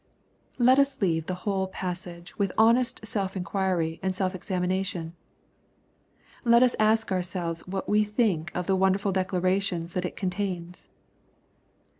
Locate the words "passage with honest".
1.67-3.05